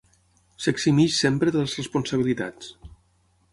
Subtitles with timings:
[0.63, 2.75] S'eximeix sempre de les responsabilitats.